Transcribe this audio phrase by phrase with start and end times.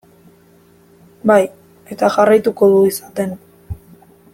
[1.31, 1.39] Bai,
[1.97, 3.41] eta jarraituko du izaten.